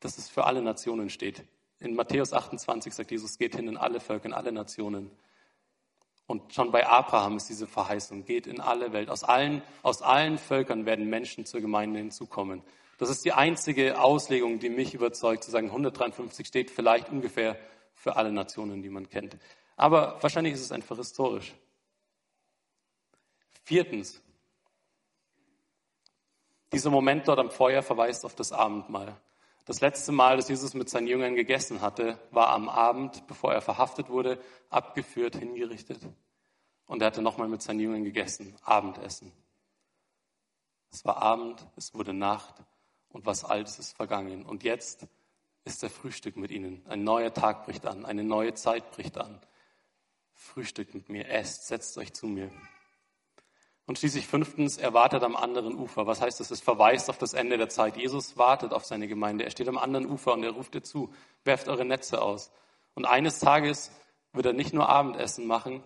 [0.00, 1.42] dass es für alle Nationen steht.
[1.78, 5.10] In Matthäus 28 sagt Jesus, geht hin in alle Völker, in alle Nationen.
[6.26, 9.08] Und schon bei Abraham ist diese Verheißung, geht in alle Welt.
[9.08, 12.62] Aus allen, aus allen Völkern werden Menschen zur Gemeinde hinzukommen.
[12.98, 17.58] Das ist die einzige Auslegung, die mich überzeugt, zu sagen, 153 steht vielleicht ungefähr
[17.92, 19.36] für alle Nationen, die man kennt.
[19.76, 21.54] Aber wahrscheinlich ist es einfach historisch.
[23.64, 24.22] Viertens,
[26.72, 29.20] dieser Moment dort am Feuer verweist auf das Abendmahl.
[29.66, 33.60] Das letzte Mal, dass Jesus mit seinen Jüngern gegessen hatte, war am Abend, bevor er
[33.60, 36.00] verhaftet wurde, abgeführt, hingerichtet.
[36.86, 39.32] Und er hatte nochmal mit seinen Jüngern gegessen, Abendessen.
[40.92, 42.54] Es war Abend, es wurde Nacht
[43.16, 44.44] und was Altes ist vergangen.
[44.44, 45.06] Und jetzt
[45.64, 46.84] ist der Frühstück mit ihnen.
[46.86, 49.40] Ein neuer Tag bricht an, eine neue Zeit bricht an.
[50.34, 52.50] Frühstück mit mir, esst, setzt euch zu mir.
[53.86, 56.06] Und schließlich fünftens, er wartet am anderen Ufer.
[56.06, 56.50] Was heißt das?
[56.50, 57.96] Es verweist auf das Ende der Zeit.
[57.96, 59.44] Jesus wartet auf seine Gemeinde.
[59.44, 61.10] Er steht am anderen Ufer und er ruft dir zu,
[61.42, 62.52] werft eure Netze aus.
[62.94, 63.92] Und eines Tages
[64.34, 65.82] wird er nicht nur Abendessen machen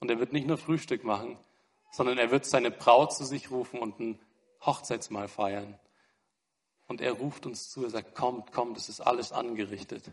[0.00, 1.38] und er wird nicht nur Frühstück machen,
[1.92, 4.18] sondern er wird seine Braut zu sich rufen und ein
[4.66, 5.78] Hochzeitsmahl feiern.
[6.86, 10.10] Und er ruft uns zu, er sagt, kommt, kommt, es ist alles angerichtet.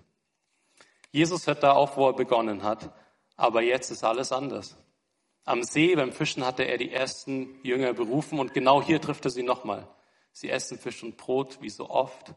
[1.11, 2.93] Jesus hört da auf, wo er begonnen hat,
[3.35, 4.77] aber jetzt ist alles anders.
[5.43, 9.31] Am See beim Fischen hatte er die ersten Jünger berufen und genau hier trifft er
[9.31, 9.87] sie nochmal.
[10.31, 12.33] Sie essen Fisch und Brot wie so oft.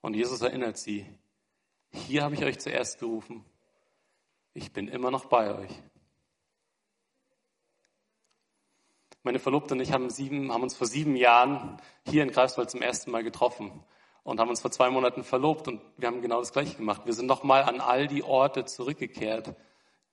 [0.00, 1.06] Und Jesus erinnert sie,
[1.90, 3.44] hier habe ich euch zuerst gerufen.
[4.52, 5.82] Ich bin immer noch bei euch.
[9.26, 12.82] Meine Verlobte und ich haben, sieben, haben uns vor sieben Jahren hier in Greifswald zum
[12.82, 13.72] ersten Mal getroffen
[14.22, 17.06] und haben uns vor zwei Monaten verlobt und wir haben genau das Gleiche gemacht.
[17.06, 19.54] Wir sind nochmal an all die Orte zurückgekehrt,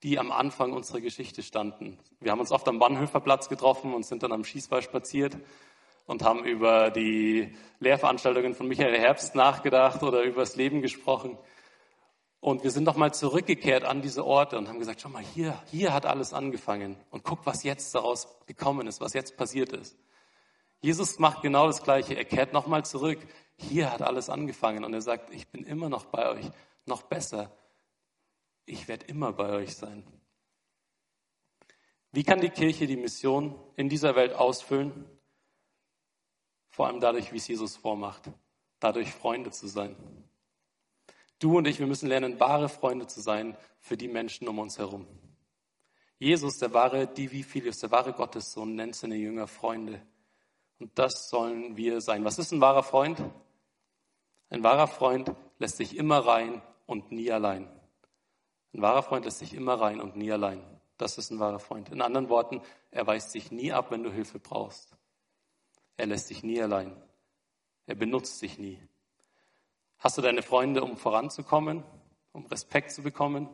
[0.02, 2.00] die am Anfang unserer Geschichte standen.
[2.22, 5.36] Wir haben uns oft am Bannhöferplatz getroffen und sind dann am Schießball spaziert
[6.06, 11.38] und haben über die Lehrveranstaltungen von Michael Herbst nachgedacht oder über das Leben gesprochen.
[12.42, 15.94] Und wir sind nochmal zurückgekehrt an diese Orte und haben gesagt, schau mal, hier, hier
[15.94, 16.98] hat alles angefangen.
[17.10, 19.96] Und guck, was jetzt daraus gekommen ist, was jetzt passiert ist.
[20.82, 22.16] Jesus macht genau das Gleiche.
[22.16, 23.20] Er kehrt nochmal zurück.
[23.56, 24.84] Hier hat alles angefangen.
[24.84, 26.52] Und er sagt, ich bin immer noch bei euch.
[26.86, 27.52] Noch besser
[28.72, 30.04] ich werde immer bei euch sein.
[32.12, 35.06] Wie kann die Kirche die Mission in dieser Welt ausfüllen?
[36.70, 38.32] Vor allem dadurch, wie es Jesus vormacht,
[38.80, 39.96] dadurch Freunde zu sein.
[41.42, 44.78] Du und ich, wir müssen lernen, wahre Freunde zu sein für die Menschen um uns
[44.78, 45.08] herum.
[46.20, 50.06] Jesus, der wahre Divi der wahre Gottessohn, nennt seine Jünger Freunde.
[50.78, 52.24] Und das sollen wir sein.
[52.24, 53.24] Was ist ein wahrer Freund?
[54.52, 57.68] Ein wahrer Freund lässt sich immer rein und nie allein.
[58.76, 60.62] Ein wahrer Freund lässt sich immer rein und nie allein.
[60.98, 61.90] Das ist ein wahrer Freund.
[61.90, 64.96] In anderen Worten, er weist sich nie ab, wenn du Hilfe brauchst.
[65.98, 66.96] Er lässt dich nie allein.
[67.88, 68.80] Er benutzt dich nie.
[70.02, 71.84] Hast du deine Freunde, um voranzukommen,
[72.32, 73.48] um Respekt zu bekommen?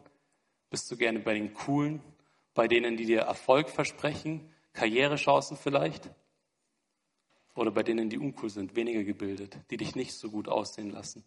[0.70, 2.02] Bist du gerne bei den Coolen,
[2.54, 6.10] bei denen, die dir Erfolg versprechen, Karrierechancen vielleicht?
[7.54, 11.26] Oder bei denen, die uncool sind, weniger gebildet, die dich nicht so gut aussehen lassen?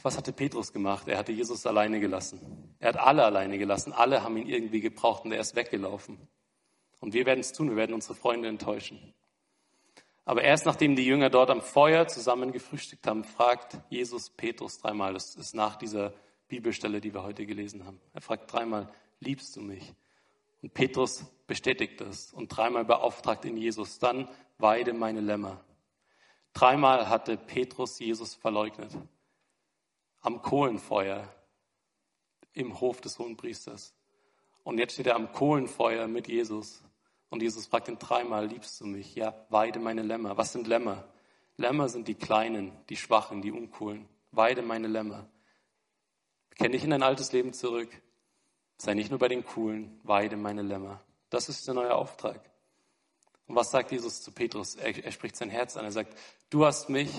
[0.00, 1.08] Was hatte Petrus gemacht?
[1.08, 2.74] Er hatte Jesus alleine gelassen.
[2.78, 3.92] Er hat alle alleine gelassen.
[3.92, 6.16] Alle haben ihn irgendwie gebraucht und er ist weggelaufen.
[7.00, 7.68] Und wir werden es tun.
[7.68, 9.12] Wir werden unsere Freunde enttäuschen.
[10.24, 15.12] Aber erst nachdem die Jünger dort am Feuer zusammen gefrühstückt haben, fragt Jesus Petrus dreimal.
[15.12, 16.14] Das ist nach dieser
[16.48, 18.00] Bibelstelle, die wir heute gelesen haben.
[18.12, 18.88] Er fragt dreimal,
[19.20, 19.94] liebst du mich?
[20.62, 25.62] Und Petrus bestätigt das und dreimal beauftragt ihn Jesus, dann weide meine Lämmer.
[26.54, 28.96] Dreimal hatte Petrus Jesus verleugnet.
[30.22, 31.28] Am Kohlenfeuer
[32.54, 33.94] im Hof des Hohenpriesters.
[34.62, 36.82] Und jetzt steht er am Kohlenfeuer mit Jesus
[37.34, 39.16] und Jesus fragt ihn dreimal, liebst du mich?
[39.16, 40.36] Ja, weide meine Lämmer.
[40.36, 41.08] Was sind Lämmer?
[41.56, 44.08] Lämmer sind die Kleinen, die Schwachen, die Uncoolen.
[44.30, 45.28] Weide meine Lämmer.
[46.54, 47.90] Kenn dich in dein altes Leben zurück.
[48.76, 51.00] Sei nicht nur bei den Coolen, weide meine Lämmer.
[51.28, 52.40] Das ist der neue Auftrag.
[53.48, 54.76] Und was sagt Jesus zu Petrus?
[54.76, 55.84] Er, er spricht sein Herz an.
[55.84, 56.16] Er sagt,
[56.50, 57.10] du hast mich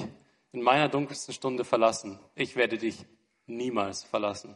[0.54, 2.19] in meiner dunkelsten Stunde verlassen.
[2.36, 3.06] Ich werde dich
[3.47, 4.56] niemals verlassen.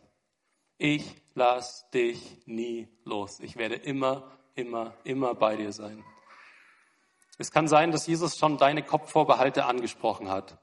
[0.78, 3.42] Ich lass dich nie los.
[3.42, 6.04] Ich werde immer immer, immer bei dir sein.
[7.38, 10.58] Es kann sein, dass Jesus schon deine Kopfvorbehalte angesprochen hat.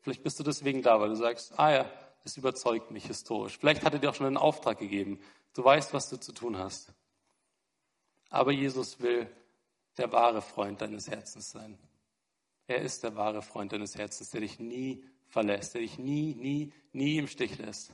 [0.00, 1.90] Vielleicht bist du deswegen da, weil du sagst, ah ja,
[2.24, 3.58] das überzeugt mich historisch.
[3.58, 5.20] Vielleicht hat er dir auch schon einen Auftrag gegeben.
[5.54, 6.92] Du weißt, was du zu tun hast.
[8.30, 9.30] Aber Jesus will
[9.98, 11.78] der wahre Freund deines Herzens sein.
[12.66, 16.72] Er ist der wahre Freund deines Herzens, der dich nie verlässt, der dich nie, nie,
[16.92, 17.92] nie im Stich lässt.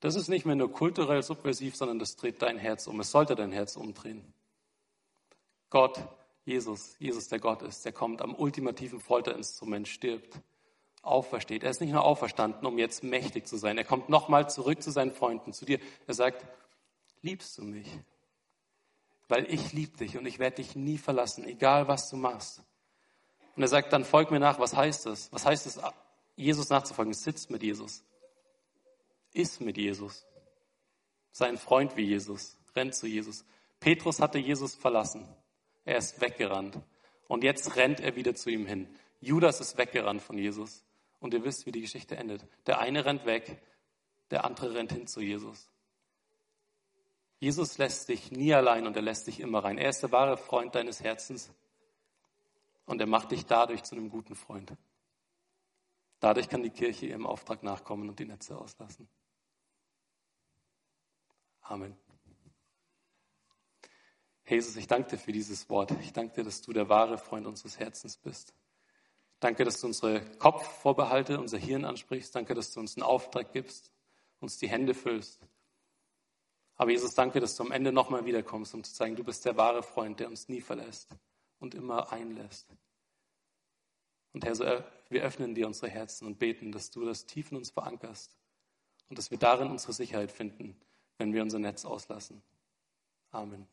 [0.00, 3.00] Das ist nicht mehr nur kulturell subversiv, sondern das dreht dein Herz um.
[3.00, 4.32] Es sollte dein Herz umdrehen.
[5.70, 5.98] Gott,
[6.44, 10.40] Jesus, Jesus, der Gott ist, der kommt am ultimativen Folterinstrument, stirbt,
[11.02, 11.64] aufersteht.
[11.64, 13.76] Er ist nicht nur auferstanden, um jetzt mächtig zu sein.
[13.76, 15.80] Er kommt nochmal zurück zu seinen Freunden, zu dir.
[16.06, 16.46] Er sagt,
[17.22, 17.88] liebst du mich?
[19.26, 22.62] Weil ich liebe dich und ich werde dich nie verlassen, egal was du machst.
[23.56, 24.58] Und er sagt, dann folg mir nach.
[24.58, 25.30] Was heißt das?
[25.32, 25.80] Was heißt es,
[26.36, 27.12] Jesus nachzufolgen?
[27.12, 28.04] Sitzt mit Jesus
[29.32, 30.26] ist mit Jesus.
[31.30, 33.44] Sein Freund wie Jesus, rennt zu Jesus.
[33.80, 35.28] Petrus hatte Jesus verlassen.
[35.84, 36.78] Er ist weggerannt.
[37.28, 38.88] Und jetzt rennt er wieder zu ihm hin.
[39.20, 40.84] Judas ist weggerannt von Jesus.
[41.20, 42.46] Und ihr wisst, wie die Geschichte endet.
[42.66, 43.60] Der eine rennt weg,
[44.30, 45.68] der andere rennt hin zu Jesus.
[47.40, 49.78] Jesus lässt dich nie allein und er lässt dich immer rein.
[49.78, 51.50] Er ist der wahre Freund deines Herzens
[52.84, 54.72] und er macht dich dadurch zu einem guten Freund.
[56.20, 59.08] Dadurch kann die Kirche ihrem Auftrag nachkommen und die Netze auslassen.
[61.68, 61.94] Amen.
[64.46, 65.90] Jesus, ich danke dir für dieses Wort.
[66.00, 68.54] Ich danke dir, dass du der wahre Freund unseres Herzens bist.
[69.38, 72.34] Danke, dass du unsere Kopfvorbehalte, unser Hirn ansprichst.
[72.34, 73.92] Danke, dass du uns einen Auftrag gibst,
[74.40, 75.42] uns die Hände füllst.
[76.76, 79.58] Aber Jesus, danke, dass du am Ende nochmal wiederkommst, um zu zeigen, du bist der
[79.58, 81.14] wahre Freund, der uns nie verlässt
[81.58, 82.74] und immer einlässt.
[84.32, 84.64] Und Herr, so
[85.10, 88.38] wir öffnen dir unsere Herzen und beten, dass du das tief in uns verankerst
[89.10, 90.74] und dass wir darin unsere Sicherheit finden
[91.18, 92.42] wenn wir unser Netz auslassen.
[93.30, 93.66] Amen.